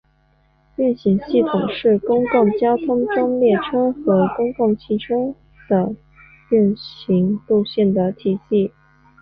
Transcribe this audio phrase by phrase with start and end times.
[0.77, 5.35] 运行系统是公共交通中列车和公共汽车
[5.69, 5.95] 的
[6.49, 8.71] 运行路线的体系。